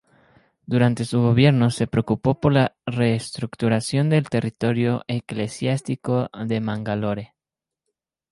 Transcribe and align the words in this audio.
Durante 0.65 1.05
su 1.05 1.21
gobierno 1.21 1.69
se 1.69 1.85
preocupó 1.85 2.39
por 2.39 2.53
la 2.53 2.75
reestructuración 2.87 4.09
del 4.09 4.29
territorio 4.29 5.03
eclesiástico 5.07 6.27
de 6.43 6.59
Mangalore. 6.59 7.35